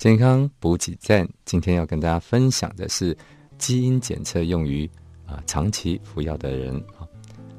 [0.00, 3.14] 健康补给站，今天要跟大家分享的是
[3.58, 4.88] 基因检测用于
[5.26, 7.04] 啊长期服药的人啊。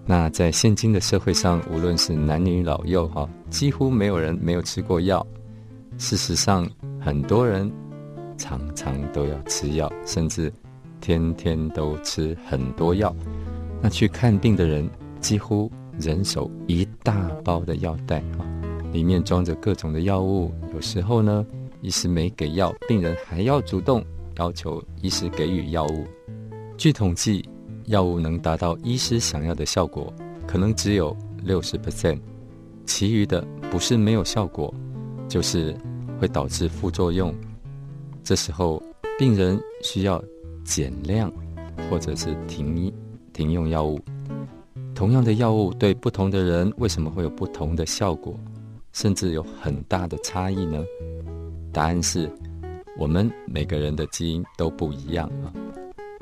[0.07, 5.23] 那在现今的社会上，无论是男女老幼哈，几乎没有人没有吃过药。
[5.99, 6.67] 事实上，
[6.99, 7.71] 很多人
[8.39, 10.51] 常常都要吃药，甚至
[10.99, 13.15] 天天都吃很多药。
[13.83, 14.89] 那去看病的人，
[15.19, 18.41] 几乎人手一大包的药袋啊，
[18.91, 20.51] 里面装着各种的药物。
[20.73, 21.45] 有时候呢。
[21.81, 24.03] 医师没给药，病人还要主动
[24.37, 26.05] 要求医师给予药物。
[26.77, 27.47] 据统计，
[27.85, 30.13] 药物能达到医师想要的效果，
[30.47, 32.19] 可能只有六十 percent，
[32.85, 34.73] 其余的不是没有效果，
[35.27, 35.75] 就是
[36.19, 37.33] 会导致副作用。
[38.23, 38.81] 这时候，
[39.17, 40.23] 病人需要
[40.63, 41.31] 减量，
[41.89, 42.93] 或者是停
[43.33, 43.99] 停用药物。
[44.93, 48.39] 同样的药物对不同的人，为什么会有不同的效果，
[48.93, 50.83] 甚至有很大的差异呢？
[51.71, 52.29] 答案是，
[52.97, 55.53] 我们每个人的基因都不一样啊。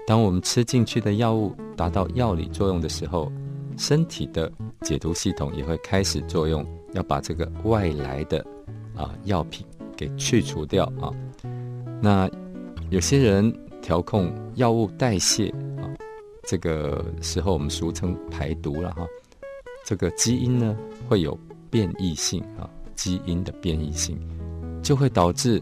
[0.05, 3.31] 当我们吃进去的药物达到药理作用的时候，
[3.77, 8.45] 身体的解毒系统也会开始作用，要把这个外来的
[8.95, 11.11] 啊药品给去除掉啊。
[12.01, 12.29] 那
[12.89, 15.85] 有些人调控药物代谢啊，
[16.47, 19.05] 这个时候我们俗称排毒了哈。
[19.85, 20.77] 这个基因呢
[21.07, 21.37] 会有
[21.69, 24.19] 变异性啊，基因的变异性。
[24.89, 25.61] 就会导致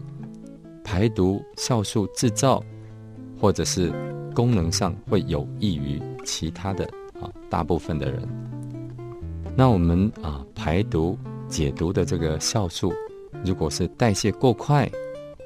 [0.82, 2.64] 排毒酵素制造，
[3.38, 3.92] 或者是
[4.34, 6.86] 功能上会有益于其他的
[7.20, 8.26] 啊大部分的人。
[9.54, 11.14] 那我们啊排毒
[11.46, 12.90] 解毒的这个酵素，
[13.44, 14.90] 如果是代谢过快，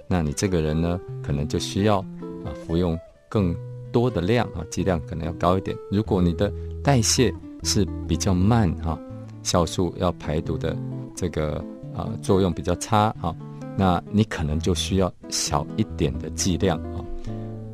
[0.06, 1.98] 那你这个人呢可能就需要
[2.44, 2.96] 啊服用
[3.28, 3.52] 更
[3.90, 5.76] 多的量啊剂量可能要高一点。
[5.90, 6.52] 如果你的
[6.84, 8.96] 代谢是比较慢哈，
[9.42, 10.76] 酵素要排毒的
[11.16, 11.56] 这个
[11.92, 13.34] 啊作用比较差啊。
[13.76, 17.04] 那你可能就需要小一点的剂量啊。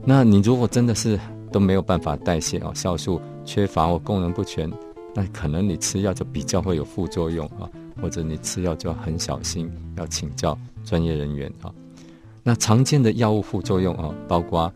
[0.04, 1.19] 那你如果真的是
[1.53, 4.70] 都没有办法代谢啊，酵素缺乏或功能不全，
[5.14, 7.69] 那可能你吃药就比较会有副作用啊，
[8.00, 11.72] 或者你吃药就要很小心，要请教专业人员啊。
[12.42, 14.72] 那常见的药物副作用啊，包括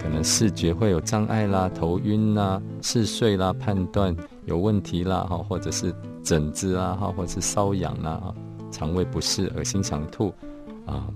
[0.00, 4.14] 可能视觉会有障碍啦、头晕啦、嗜睡啦、判断
[4.46, 5.92] 有问题啦，哈，或者是
[6.22, 8.34] 疹子啊，哈，或者是瘙痒啦，啊，
[8.70, 10.32] 肠胃不适、恶心、想吐。
[10.88, 11.06] 啊，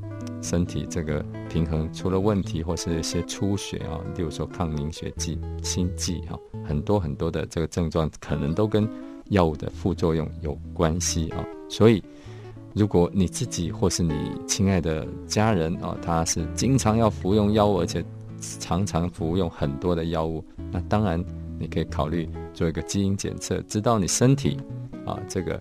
[0.42, 8.86] 身体这个平衡出了问题，或是一些出血啊，例如说抗凝血剂、心悸啊，很多很多的这个症状，可能都跟
[9.30, 11.42] 药物的副作用有关系啊。
[11.70, 12.04] 所以，
[12.74, 14.14] 如果你自己或是你
[14.46, 18.04] 亲爱的家人啊，他是经常要服用药物，而且
[18.60, 21.24] 常常服用很多的药物，那当然
[21.58, 24.58] 你可以考虑做一个基因检测，知道你身体
[25.06, 25.58] 啊这个。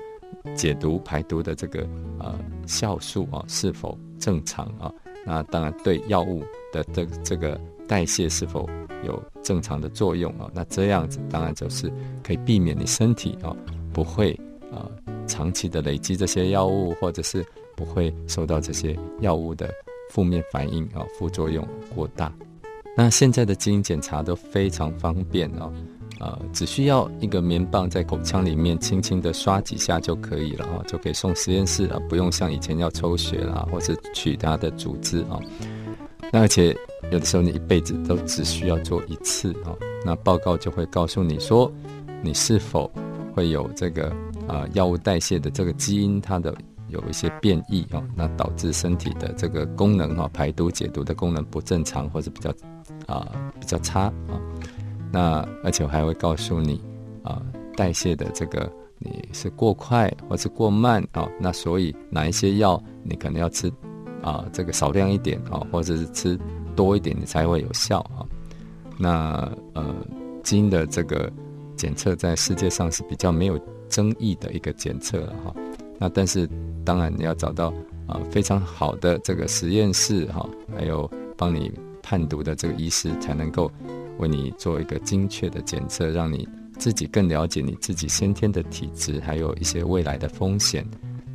[0.55, 1.87] 解毒排毒的这个
[2.19, 4.91] 呃酵素啊是否正常啊？
[5.25, 8.67] 那当然对药物的这这个代谢是否
[9.05, 10.49] 有正常的作用啊？
[10.53, 11.91] 那这样子当然就是
[12.23, 13.55] 可以避免你身体啊
[13.93, 14.31] 不会
[14.71, 14.89] 啊
[15.27, 19.69] 长期的累积这些药物，或者是不会受到这些药物的
[20.09, 22.33] 负面反应啊副作用过大。
[22.97, 25.71] 那现在的基因检查都非常方便啊。
[26.21, 35.39] 呃，只需要一个棉棒在口腔里面轻轻的刷几下就可以了啊，就可以送实验室了，不用像以前要抽血啦，或是取它的组织啊。
[36.31, 36.77] 那而且
[37.11, 39.73] 有的时候你一辈子都只需要做一次啊，
[40.05, 41.71] 那报告就会告诉你说，
[42.21, 42.89] 你是否
[43.33, 44.15] 会有这个
[44.47, 46.53] 啊药物代谢的这个基因它的
[46.87, 52.53] 有一些变异啊，那导致身体的这个功能哈排毒解毒的功能不正常或者比较
[53.07, 53.27] 啊
[53.59, 54.37] 比较差啊。
[55.11, 56.81] 那而且我还会告诉你，
[57.21, 57.41] 啊，
[57.75, 61.27] 代谢的这个你是过快或是过慢啊？
[61.37, 63.69] 那所以哪一些药你可能要吃，
[64.21, 66.39] 啊，这个少量一点啊，或者是吃
[66.77, 68.23] 多一点你才会有效啊？
[68.97, 69.93] 那呃，
[70.43, 71.29] 基因的这个
[71.75, 73.59] 检测在世界上是比较没有
[73.89, 75.53] 争议的一个检测了哈。
[75.99, 76.49] 那但是
[76.85, 77.73] 当然你要找到
[78.07, 81.69] 啊非常好的这个实验室哈，还有帮你
[82.01, 83.69] 判读的这个医师才能够。
[84.21, 86.47] 为你做一个精确的检测，让你
[86.77, 90.85] 自己更了解你自己先天的体质，还有一些未来的风险，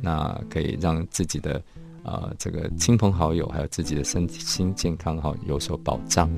[0.01, 1.61] 那可以让自己的
[2.03, 6.31] 呃这个亲朋好友，还有自己的身心健康哈有所保障。